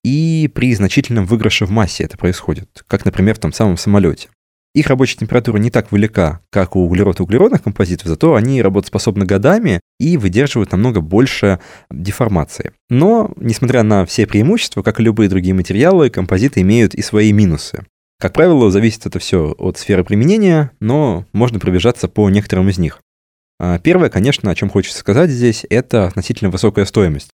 и 0.05 0.51
при 0.55 0.75
значительном 0.75 1.25
выигрыше 1.25 1.65
в 1.65 1.71
массе 1.71 2.05
это 2.05 2.19
происходит, 2.19 2.85
как, 2.87 3.07
например, 3.07 3.37
в 3.37 3.39
том 3.39 3.55
самом 3.55 3.79
самолете. 3.79 4.29
Их 4.75 4.87
рабочая 4.87 5.19
температура 5.19 5.59
не 5.59 5.71
так 5.71 5.93
велика, 5.93 6.41
как 6.51 6.77
у 6.77 6.89
углерод-углеродных 6.89 7.63
композитов, 7.63 8.09
зато 8.09 8.35
они 8.35 8.63
работоспособны 8.63 9.27
годами 9.27 9.81
и 10.01 10.17
выдерживают 10.17 10.73
намного 10.73 11.03
больше 11.03 11.61
деформации. 11.91 12.73
Но, 12.89 13.33
несмотря 13.37 13.83
на 13.83 14.07
все 14.07 14.27
преимущества, 14.27 14.83
как 14.83 14.99
и 14.99 15.03
любые 15.03 15.29
другие 15.29 15.55
материалы, 15.55 16.09
композиты 16.09 16.63
имеют 16.63 16.95
и 16.95 17.03
свои 17.03 17.33
минусы. 17.33 17.85
Как 18.19 18.33
правило, 18.33 18.71
зависит 18.71 19.05
это 19.05 19.19
все 19.19 19.55
от 19.59 19.77
сферы 19.77 20.05
применения, 20.05 20.71
но 20.81 21.27
можно 21.33 21.59
пробежаться 21.59 22.09
по 22.09 22.31
некоторым 22.31 22.69
из 22.71 22.79
них. 22.79 23.01
А, 23.59 23.79
первое, 23.79 24.09
конечно, 24.09 24.51
о 24.51 24.55
чем 24.55 24.71
хочется 24.71 24.99
сказать 24.99 25.29
здесь, 25.29 25.67
это 25.69 26.07
относительно 26.07 26.51
высокая 26.51 26.87
стоимость. 26.87 27.31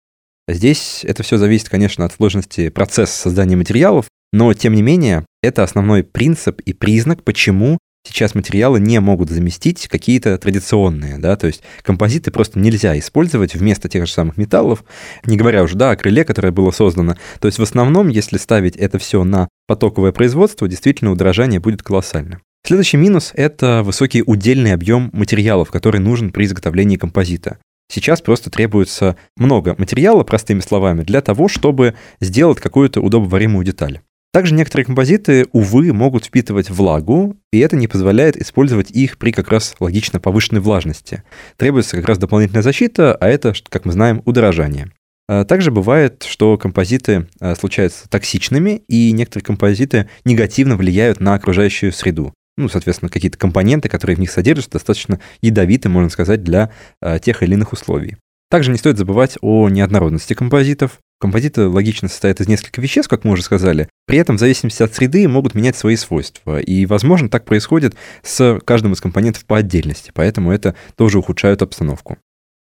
Здесь 0.48 1.02
это 1.04 1.24
все 1.24 1.38
зависит, 1.38 1.70
конечно, 1.70 2.06
от 2.06 2.14
сложности 2.14 2.70
процесса 2.70 3.14
создания 3.14 3.58
материалов, 3.58 4.06
но, 4.32 4.54
тем 4.54 4.74
не 4.74 4.82
менее, 4.82 5.26
это 5.48 5.64
основной 5.64 6.04
принцип 6.04 6.62
и 6.62 6.74
признак, 6.74 7.24
почему 7.24 7.78
сейчас 8.06 8.36
материалы 8.36 8.80
не 8.80 9.00
могут 9.00 9.30
заместить 9.30 9.88
какие-то 9.88 10.38
традиционные, 10.38 11.18
да, 11.18 11.36
то 11.36 11.48
есть 11.48 11.62
композиты 11.82 12.32
просто 12.32 12.60
нельзя 12.60 12.98
использовать 12.98 13.56
вместо 13.56 13.90
тех 13.90 14.06
же 14.06 14.12
самых 14.12 14.38
металлов, 14.38 14.84
не 15.26 15.38
говоря 15.38 15.64
уже, 15.64 15.76
да, 15.76 15.92
о 15.92 15.96
крыле, 15.96 16.24
которое 16.24 16.52
было 16.52 16.72
создано. 16.72 17.16
То 17.40 17.48
есть 17.48 17.60
в 17.60 17.64
основном, 17.64 18.08
если 18.08 18.38
ставить 18.38 18.76
это 18.76 18.98
все 18.98 19.24
на 19.24 19.48
потоковое 19.68 20.12
производство, 20.12 20.68
действительно 20.68 21.12
удорожание 21.12 21.60
будет 21.60 21.84
колоссальным. 21.84 22.42
Следующий 22.66 22.98
минус– 22.98 23.32
это 23.36 23.82
высокий 23.84 24.24
удельный 24.26 24.74
объем 24.74 25.10
материалов, 25.14 25.72
который 25.72 26.02
нужен 26.02 26.32
при 26.32 26.46
изготовлении 26.46 26.98
композита. 26.98 27.60
Сейчас 27.90 28.22
просто 28.22 28.50
требуется 28.50 29.16
много 29.38 29.76
материала, 29.78 30.24
простыми 30.24 30.60
словами, 30.60 31.04
для 31.04 31.22
того, 31.22 31.48
чтобы 31.48 31.96
сделать 32.20 32.60
какую-то 32.60 33.00
удобоваримую 33.00 33.64
деталь. 33.64 34.02
Также 34.34 34.54
некоторые 34.54 34.86
композиты, 34.86 35.48
увы, 35.52 35.94
могут 35.94 36.26
впитывать 36.26 36.70
влагу, 36.70 37.38
и 37.52 37.60
это 37.60 37.76
не 37.76 37.88
позволяет 37.88 38.38
использовать 38.38 38.92
их 38.92 39.18
при 39.18 39.32
как 39.32 39.50
раз 39.50 39.76
логично 39.80 40.20
повышенной 40.20 40.62
влажности. 40.62 41.24
Требуется 41.56 41.96
как 41.96 42.06
раз 42.06 42.18
дополнительная 42.18 42.62
защита, 42.62 43.16
а 43.16 43.28
это, 43.28 43.54
как 43.70 43.86
мы 43.86 43.94
знаем, 43.94 44.22
удорожание. 44.26 44.92
А 45.30 45.44
также 45.44 45.72
бывает, 45.72 46.24
что 46.28 46.58
композиты 46.58 47.28
а, 47.40 47.56
случаются 47.56 48.08
токсичными, 48.10 48.84
и 48.88 49.12
некоторые 49.12 49.46
композиты 49.46 50.10
негативно 50.24 50.78
влияют 50.78 51.20
на 51.20 51.34
окружающую 51.34 51.92
среду 51.92 52.34
ну, 52.58 52.68
соответственно, 52.70 53.10
какие-то 53.10 53.38
компоненты, 53.38 53.88
которые 53.88 54.18
в 54.18 54.20
них 54.20 54.32
содержатся, 54.32 54.72
достаточно 54.72 55.20
ядовиты, 55.42 55.90
можно 55.90 56.10
сказать, 56.10 56.44
для 56.44 56.72
э, 57.02 57.20
тех 57.20 57.44
или 57.44 57.54
иных 57.54 57.72
условий. 57.72 58.18
Также 58.50 58.72
не 58.72 58.78
стоит 58.78 58.98
забывать 58.98 59.38
о 59.42 59.70
неоднородности 59.70 60.34
композитов. 60.34 61.00
Композиты 61.20 61.68
логично 61.68 62.10
состоят 62.10 62.42
из 62.42 62.48
нескольких 62.48 62.84
веществ, 62.84 63.10
как 63.10 63.24
мы 63.24 63.32
уже 63.32 63.42
сказали. 63.42 63.90
При 64.06 64.20
этом 64.20 64.38
в 64.38 64.40
зависимости 64.40 64.84
от 64.84 64.94
среды 64.94 65.28
могут 65.28 65.56
менять 65.56 65.76
свои 65.76 65.96
свойства. 65.96 66.60
И, 66.60 66.86
возможно, 66.86 67.28
так 67.28 67.44
происходит 67.44 67.96
с 68.22 68.60
каждым 68.64 68.94
из 68.94 69.02
компонентов 69.02 69.44
по 69.46 69.58
отдельности, 69.58 70.12
поэтому 70.14 70.52
это 70.52 70.76
тоже 70.96 71.18
ухудшает 71.18 71.64
обстановку. 71.64 72.18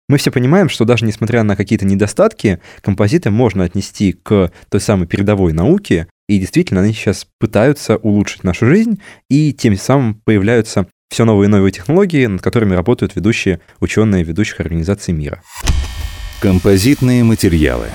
Мы 0.08 0.18
все 0.18 0.32
понимаем, 0.32 0.70
что 0.70 0.86
даже 0.86 1.04
несмотря 1.04 1.44
на 1.44 1.56
какие-то 1.58 1.86
недостатки, 1.86 2.60
композиты 2.82 3.30
можно 3.30 3.66
отнести 3.66 4.14
к 4.14 4.52
той 4.70 4.80
самой 4.80 5.08
передовой 5.08 5.52
науке, 5.52 6.08
и 6.30 6.40
действительно 6.40 6.82
они 6.82 6.94
сейчас 6.94 7.28
пытаются 7.40 7.98
улучшить 7.98 8.44
нашу 8.44 8.68
жизнь, 8.68 9.02
и 9.30 9.52
тем 9.52 9.76
самым 9.76 10.22
появляются 10.24 10.88
все 11.10 11.26
новые 11.26 11.48
и 11.48 11.52
новые 11.52 11.72
технологии, 11.72 12.26
над 12.26 12.42
которыми 12.42 12.76
работают 12.76 13.16
ведущие 13.16 13.60
ученые 13.80 14.24
ведущих 14.24 14.60
организаций 14.60 15.14
мира. 15.14 15.42
Композитные 16.40 17.24
материалы. 17.24 17.88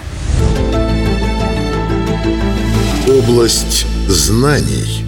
Область 3.09 3.87
знаний. 4.09 5.05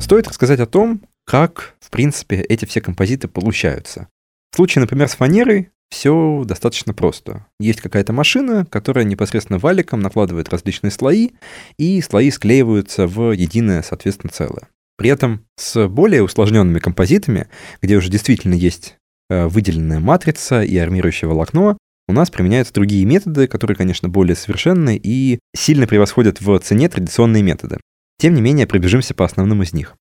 Стоит 0.00 0.26
рассказать 0.26 0.58
о 0.58 0.66
том, 0.66 1.02
как, 1.24 1.76
в 1.80 1.88
принципе, 1.90 2.40
эти 2.40 2.64
все 2.64 2.80
композиты 2.80 3.28
получаются. 3.28 4.08
В 4.52 4.56
случае, 4.56 4.80
например, 4.80 5.08
с 5.08 5.14
фанерой 5.14 5.70
все 5.90 6.42
достаточно 6.44 6.92
просто. 6.92 7.46
Есть 7.60 7.80
какая-то 7.80 8.12
машина, 8.12 8.66
которая 8.66 9.04
непосредственно 9.04 9.60
валиком 9.60 10.00
накладывает 10.00 10.48
различные 10.48 10.90
слои, 10.90 11.30
и 11.78 12.00
слои 12.02 12.30
склеиваются 12.30 13.06
в 13.06 13.30
единое, 13.30 13.82
соответственно, 13.82 14.32
целое. 14.32 14.68
При 14.96 15.08
этом 15.08 15.46
с 15.56 15.88
более 15.88 16.24
усложненными 16.24 16.80
композитами, 16.80 17.46
где 17.80 17.96
уже 17.96 18.10
действительно 18.10 18.54
есть 18.54 18.96
э, 19.30 19.46
выделенная 19.46 20.00
матрица 20.00 20.62
и 20.62 20.76
армирующее 20.76 21.28
волокно, 21.28 21.78
у 22.10 22.12
нас 22.12 22.30
применяются 22.30 22.74
другие 22.74 23.04
методы, 23.04 23.46
которые, 23.46 23.76
конечно, 23.76 24.08
более 24.08 24.36
совершенны 24.36 25.00
и 25.02 25.38
сильно 25.56 25.86
превосходят 25.86 26.40
в 26.40 26.58
цене 26.58 26.88
традиционные 26.88 27.42
методы. 27.42 27.78
Тем 28.18 28.34
не 28.34 28.42
менее, 28.42 28.66
пробежимся 28.66 29.14
по 29.14 29.24
основным 29.24 29.62
из 29.62 29.72
них. 29.72 29.96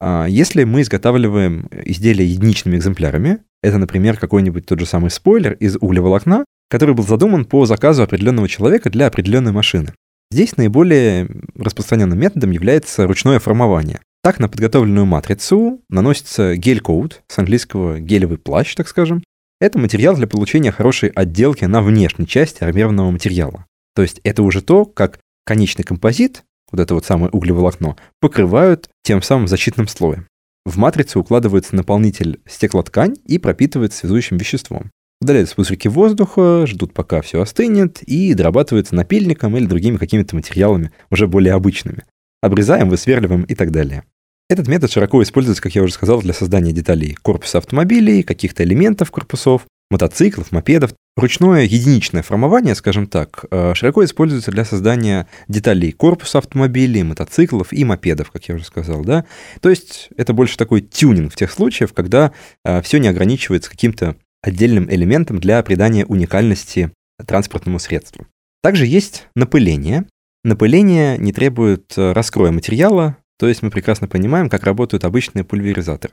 А 0.00 0.26
если 0.26 0.62
мы 0.64 0.82
изготавливаем 0.82 1.68
изделия 1.84 2.24
единичными 2.24 2.76
экземплярами, 2.76 3.40
это, 3.62 3.78
например, 3.78 4.16
какой-нибудь 4.16 4.66
тот 4.66 4.78
же 4.78 4.86
самый 4.86 5.10
спойлер 5.10 5.54
из 5.54 5.76
углеволокна, 5.80 6.44
который 6.70 6.94
был 6.94 7.04
задуман 7.04 7.44
по 7.44 7.66
заказу 7.66 8.02
определенного 8.02 8.48
человека 8.48 8.90
для 8.90 9.06
определенной 9.06 9.52
машины. 9.52 9.94
Здесь 10.30 10.56
наиболее 10.56 11.28
распространенным 11.56 12.18
методом 12.18 12.50
является 12.50 13.06
ручное 13.06 13.38
формование. 13.38 14.00
Так, 14.22 14.38
на 14.38 14.48
подготовленную 14.48 15.06
матрицу 15.06 15.80
наносится 15.88 16.54
гель-коут, 16.54 17.22
с 17.28 17.38
английского 17.38 17.98
гелевый 17.98 18.36
плащ, 18.36 18.74
так 18.74 18.86
скажем. 18.88 19.22
Это 19.60 19.78
материал 19.78 20.14
для 20.14 20.28
получения 20.28 20.70
хорошей 20.70 21.08
отделки 21.08 21.64
на 21.64 21.82
внешней 21.82 22.26
части 22.26 22.62
армированного 22.62 23.10
материала. 23.10 23.66
То 23.94 24.02
есть 24.02 24.20
это 24.22 24.42
уже 24.44 24.62
то, 24.62 24.84
как 24.84 25.18
конечный 25.44 25.84
композит, 25.84 26.44
вот 26.70 26.80
это 26.80 26.94
вот 26.94 27.04
самое 27.04 27.30
углеволокно, 27.30 27.96
покрывают 28.20 28.88
тем 29.02 29.20
самым 29.22 29.48
защитным 29.48 29.88
слоем. 29.88 30.28
В 30.64 30.76
матрицу 30.76 31.20
укладывается 31.20 31.74
наполнитель 31.74 32.40
стеклоткань 32.46 33.16
и 33.24 33.38
пропитывается 33.38 33.98
связующим 33.98 34.36
веществом. 34.36 34.90
Удаляются 35.20 35.56
пузырьки 35.56 35.88
воздуха, 35.88 36.64
ждут 36.66 36.92
пока 36.92 37.22
все 37.22 37.40
остынет 37.40 38.02
и 38.02 38.34
дорабатывается 38.34 38.94
напильником 38.94 39.56
или 39.56 39.66
другими 39.66 39.96
какими-то 39.96 40.36
материалами, 40.36 40.92
уже 41.10 41.26
более 41.26 41.54
обычными. 41.54 42.04
Обрезаем, 42.40 42.88
высверливаем 42.88 43.42
и 43.42 43.54
так 43.56 43.72
далее. 43.72 44.04
Этот 44.50 44.66
метод 44.66 44.90
широко 44.90 45.22
используется, 45.22 45.62
как 45.62 45.74
я 45.74 45.82
уже 45.82 45.92
сказал, 45.92 46.22
для 46.22 46.32
создания 46.32 46.72
деталей 46.72 47.14
корпуса 47.14 47.58
автомобилей, 47.58 48.22
каких-то 48.22 48.64
элементов 48.64 49.10
корпусов, 49.10 49.66
мотоциклов, 49.90 50.52
мопедов. 50.52 50.94
Ручное 51.16 51.64
единичное 51.64 52.22
формование, 52.22 52.74
скажем 52.74 53.08
так, 53.08 53.44
э, 53.50 53.74
широко 53.74 54.04
используется 54.04 54.50
для 54.50 54.64
создания 54.64 55.26
деталей 55.48 55.92
корпуса 55.92 56.38
автомобилей, 56.38 57.02
мотоциклов 57.02 57.72
и 57.74 57.84
мопедов, 57.84 58.30
как 58.30 58.48
я 58.48 58.54
уже 58.54 58.64
сказал, 58.64 59.04
да. 59.04 59.26
То 59.60 59.68
есть 59.68 60.08
это 60.16 60.32
больше 60.32 60.56
такой 60.56 60.80
тюнинг 60.80 61.32
в 61.32 61.36
тех 61.36 61.50
случаях, 61.50 61.92
когда 61.92 62.32
э, 62.64 62.80
все 62.80 62.98
не 62.98 63.08
ограничивается 63.08 63.68
каким-то 63.68 64.16
отдельным 64.42 64.88
элементом 64.90 65.40
для 65.40 65.62
придания 65.62 66.06
уникальности 66.06 66.92
транспортному 67.26 67.80
средству. 67.80 68.26
Также 68.62 68.86
есть 68.86 69.26
напыление. 69.34 70.06
Напыление 70.44 71.18
не 71.18 71.32
требует 71.32 71.92
э, 71.96 72.12
раскроя 72.12 72.52
материала, 72.52 73.16
то 73.38 73.48
есть 73.48 73.62
мы 73.62 73.70
прекрасно 73.70 74.08
понимаем, 74.08 74.48
как 74.48 74.64
работают 74.64 75.04
обычные 75.04 75.44
пульверизаторы. 75.44 76.12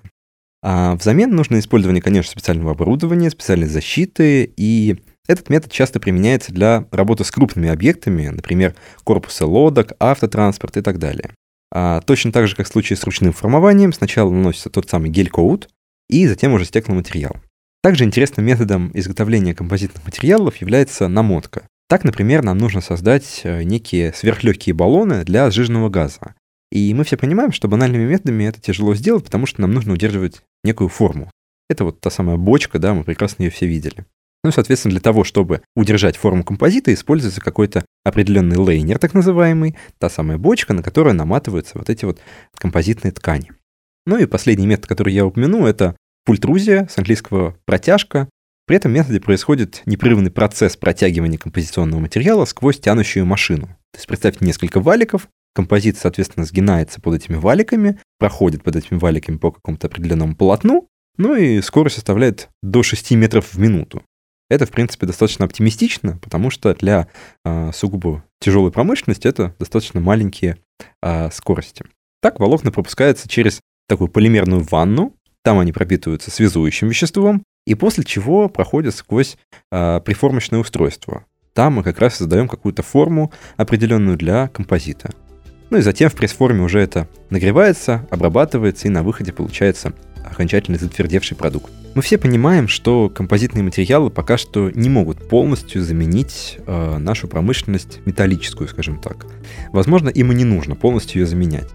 А 0.61 0.95
взамен 0.95 1.31
нужно 1.31 1.59
использование, 1.59 2.01
конечно, 2.01 2.31
специального 2.31 2.71
оборудования, 2.71 3.29
специальной 3.29 3.67
защиты, 3.67 4.51
и 4.57 4.97
этот 5.27 5.49
метод 5.49 5.71
часто 5.71 5.99
применяется 5.99 6.53
для 6.53 6.87
работы 6.91 7.23
с 7.23 7.31
крупными 7.31 7.69
объектами, 7.69 8.27
например, 8.27 8.75
корпусы 9.03 9.45
лодок, 9.45 9.93
автотранспорт 9.99 10.77
и 10.77 10.81
так 10.81 10.99
далее. 10.99 11.31
А 11.71 12.01
точно 12.01 12.31
так 12.31 12.47
же, 12.47 12.55
как 12.55 12.67
в 12.67 12.71
случае 12.71 12.97
с 12.97 13.03
ручным 13.03 13.33
формованием, 13.33 13.91
сначала 13.91 14.31
наносится 14.31 14.69
тот 14.69 14.89
самый 14.89 15.09
гель-коут, 15.09 15.69
и 16.09 16.27
затем 16.27 16.53
уже 16.53 16.65
стекломатериал. 16.65 17.37
Также 17.81 18.03
интересным 18.03 18.45
методом 18.45 18.91
изготовления 18.93 19.53
композитных 19.53 20.05
материалов 20.05 20.57
является 20.57 21.07
намотка. 21.07 21.67
Так, 21.87 22.03
например, 22.03 22.41
нам 22.43 22.57
нужно 22.57 22.81
создать 22.81 23.41
э, 23.43 23.61
некие 23.61 24.11
сверхлегкие 24.13 24.73
баллоны 24.73 25.23
для 25.23 25.51
сжиженного 25.51 25.89
газа. 25.89 26.33
И 26.71 26.93
мы 26.93 27.03
все 27.03 27.17
понимаем, 27.17 27.51
что 27.51 27.67
банальными 27.67 28.05
методами 28.05 28.45
это 28.45 28.59
тяжело 28.59 28.95
сделать, 28.95 29.23
потому 29.23 29.45
что 29.45 29.61
нам 29.61 29.71
нужно 29.71 29.93
удерживать 29.93 30.41
некую 30.63 30.89
форму. 30.89 31.31
Это 31.69 31.85
вот 31.85 31.99
та 31.99 32.09
самая 32.09 32.37
бочка, 32.37 32.79
да, 32.79 32.93
мы 32.93 33.03
прекрасно 33.03 33.43
ее 33.43 33.49
все 33.49 33.65
видели. 33.65 34.05
Ну, 34.43 34.51
соответственно, 34.51 34.91
для 34.91 35.01
того, 35.01 35.23
чтобы 35.23 35.61
удержать 35.75 36.17
форму 36.17 36.43
композита, 36.43 36.93
используется 36.93 37.41
какой-то 37.41 37.83
определенный 38.03 38.57
лейнер, 38.57 38.99
так 38.99 39.15
называемый, 39.15 39.75
та 39.97 40.07
самая 40.07 40.37
бочка, 40.37 40.73
на 40.73 40.83
которую 40.83 41.15
наматываются 41.15 41.79
вот 41.79 41.89
эти 41.89 42.05
вот 42.05 42.19
композитные 42.55 43.11
ткани. 43.11 43.53
Ну 44.05 44.17
и 44.17 44.27
последний 44.27 44.67
метод, 44.67 44.85
который 44.85 45.13
я 45.13 45.25
упомяну, 45.25 45.65
это 45.65 45.95
пультрузия, 46.25 46.87
с 46.87 46.97
английского 46.99 47.57
протяжка. 47.65 48.29
При 48.67 48.77
этом 48.77 48.91
методе 48.91 49.19
происходит 49.19 49.81
непрерывный 49.87 50.29
процесс 50.29 50.77
протягивания 50.77 51.39
композиционного 51.39 52.01
материала 52.01 52.45
сквозь 52.45 52.79
тянущую 52.79 53.25
машину. 53.25 53.67
То 53.93 53.97
есть 53.97 54.07
представьте 54.07 54.45
несколько 54.45 54.79
валиков, 54.79 55.27
композит, 55.55 55.97
соответственно, 55.97 56.45
сгинается 56.45 56.99
под 57.01 57.15
этими 57.15 57.37
валиками, 57.37 57.99
проходит 58.19 58.63
под 58.63 58.75
этими 58.75 58.97
валиками 58.99 59.37
по 59.37 59.51
какому-то 59.51 59.87
определенному 59.87 60.35
полотну, 60.35 60.87
ну 61.17 61.35
и 61.35 61.61
скорость 61.61 61.95
составляет 61.95 62.49
до 62.61 62.83
6 62.83 63.11
метров 63.11 63.53
в 63.53 63.57
минуту. 63.57 64.03
Это, 64.49 64.65
в 64.65 64.71
принципе, 64.71 65.07
достаточно 65.07 65.45
оптимистично, 65.45 66.19
потому 66.21 66.51
что 66.51 66.75
для 66.75 67.07
э, 67.43 67.71
сугубо 67.73 68.23
тяжелой 68.39 68.71
промышленности 68.71 69.27
это 69.27 69.55
достаточно 69.57 69.99
маленькие 69.99 70.57
э, 71.01 71.31
скорости. 71.31 71.85
Так 72.21 72.39
волокна 72.39 72.71
пропускаются 72.71 73.27
через 73.27 73.59
такую 73.87 74.09
полимерную 74.09 74.61
ванну, 74.61 75.15
там 75.41 75.57
они 75.57 75.71
пропитываются 75.71 76.31
связующим 76.31 76.89
веществом, 76.89 77.43
и 77.65 77.73
после 77.75 78.03
чего 78.03 78.49
проходят 78.49 78.93
сквозь 78.93 79.37
э, 79.71 80.01
приформочное 80.01 80.59
устройство. 80.59 81.25
Там 81.53 81.75
мы 81.75 81.83
как 81.83 81.99
раз 81.99 82.15
создаем 82.15 82.47
какую-то 82.47 82.83
форму 82.83 83.31
определенную 83.55 84.17
для 84.17 84.49
композита. 84.49 85.11
Ну 85.69 85.77
и 85.77 85.81
затем 85.81 86.09
в 86.09 86.15
пресс-форме 86.15 86.61
уже 86.61 86.79
это 86.79 87.07
нагревается, 87.29 88.07
обрабатывается, 88.11 88.87
и 88.87 88.91
на 88.91 89.03
выходе 89.03 89.33
получается 89.33 89.93
окончательно 90.23 90.77
затвердевший 90.77 91.37
продукт. 91.37 91.71
Мы 91.93 92.01
все 92.01 92.17
понимаем, 92.17 92.67
что 92.67 93.09
композитные 93.09 93.63
материалы 93.63 94.09
пока 94.09 94.37
что 94.37 94.69
не 94.71 94.89
могут 94.89 95.29
полностью 95.29 95.81
заменить 95.81 96.57
э, 96.65 96.97
нашу 96.97 97.27
промышленность 97.27 97.99
металлическую, 98.05 98.67
скажем 98.67 98.99
так. 98.99 99.25
Возможно, 99.71 100.09
им 100.09 100.31
и 100.31 100.35
не 100.35 100.43
нужно 100.43 100.75
полностью 100.75 101.21
ее 101.21 101.27
заменять. 101.27 101.69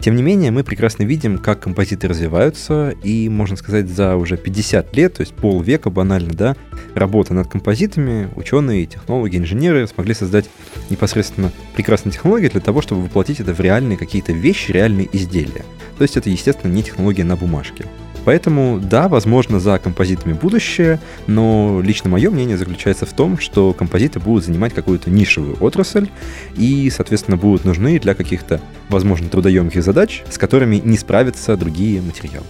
Тем 0.00 0.14
не 0.14 0.22
менее, 0.22 0.50
мы 0.50 0.62
прекрасно 0.62 1.02
видим, 1.02 1.38
как 1.38 1.60
композиты 1.60 2.06
развиваются, 2.06 2.94
и, 3.02 3.28
можно 3.28 3.56
сказать, 3.56 3.88
за 3.88 4.16
уже 4.16 4.36
50 4.36 4.94
лет, 4.96 5.14
то 5.14 5.22
есть 5.22 5.34
полвека 5.34 5.90
банально, 5.90 6.32
да, 6.34 6.56
работы 6.94 7.34
над 7.34 7.48
композитами, 7.48 8.28
ученые, 8.36 8.86
технологи, 8.86 9.36
инженеры 9.36 9.86
смогли 9.88 10.14
создать 10.14 10.48
непосредственно 10.88 11.50
прекрасные 11.74 12.12
технологии 12.12 12.48
для 12.48 12.60
того, 12.60 12.80
чтобы 12.80 13.02
воплотить 13.02 13.40
это 13.40 13.52
в 13.52 13.60
реальные 13.60 13.98
какие-то 13.98 14.32
вещи, 14.32 14.70
реальные 14.70 15.08
изделия. 15.12 15.64
То 15.96 16.02
есть 16.02 16.16
это, 16.16 16.30
естественно, 16.30 16.72
не 16.72 16.84
технология 16.84 17.24
на 17.24 17.36
бумажке. 17.36 17.84
Поэтому, 18.28 18.78
да, 18.78 19.08
возможно, 19.08 19.58
за 19.58 19.78
композитами 19.78 20.34
будущее, 20.34 21.00
но 21.26 21.80
лично 21.82 22.10
мое 22.10 22.28
мнение 22.30 22.58
заключается 22.58 23.06
в 23.06 23.14
том, 23.14 23.38
что 23.38 23.72
композиты 23.72 24.20
будут 24.20 24.44
занимать 24.44 24.74
какую-то 24.74 25.08
нишевую 25.08 25.56
отрасль 25.60 26.10
и, 26.54 26.92
соответственно, 26.94 27.38
будут 27.38 27.64
нужны 27.64 27.98
для 27.98 28.12
каких-то, 28.12 28.60
возможно, 28.90 29.30
трудоемких 29.30 29.82
задач, 29.82 30.24
с 30.28 30.36
которыми 30.36 30.76
не 30.76 30.98
справятся 30.98 31.56
другие 31.56 32.02
материалы. 32.02 32.44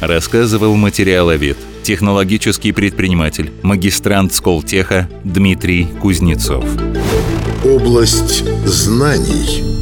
Рассказывал 0.00 0.74
материаловед, 0.76 1.58
технологический 1.82 2.72
предприниматель, 2.72 3.52
магистрант 3.60 4.32
Сколтеха 4.32 5.06
Дмитрий 5.22 5.86
Кузнецов. 6.00 6.64
Область 7.62 8.42
знаний– 8.64 9.80